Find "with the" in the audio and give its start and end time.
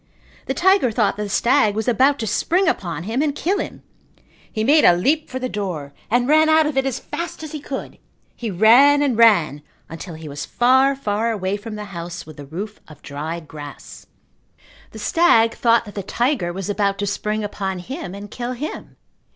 12.25-12.47